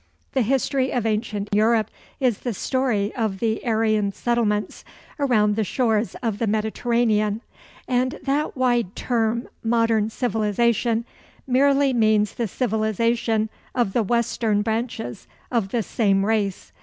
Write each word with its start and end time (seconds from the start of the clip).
The 0.31 0.41
history 0.41 0.91
of 0.91 1.05
ancient 1.05 1.49
Europe 1.53 1.91
is 2.19 2.39
the 2.39 2.55
story 2.55 3.13
of 3.13 3.37
the 3.37 3.63
Aryan 3.63 4.11
settlements 4.13 4.83
around 5.19 5.55
the 5.55 5.63
shores 5.63 6.15
of 6.23 6.39
the 6.39 6.47
Mediterranean; 6.47 7.41
and 7.87 8.17
that 8.23 8.57
wide 8.57 8.95
term, 8.95 9.47
modern 9.63 10.09
civilization, 10.09 11.05
merely 11.45 11.93
means 11.93 12.33
the 12.33 12.47
civilization 12.47 13.47
of 13.75 13.93
the 13.93 14.01
western 14.01 14.63
branches 14.63 15.27
of 15.51 15.69
the 15.69 15.83
same 15.83 16.25
race. 16.25 16.71